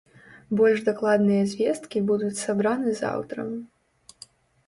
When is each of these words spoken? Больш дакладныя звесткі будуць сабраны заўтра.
Больш 0.59 0.79
дакладныя 0.87 1.43
звесткі 1.51 2.01
будуць 2.09 2.31
сабраны 2.45 2.93
заўтра. 3.01 3.45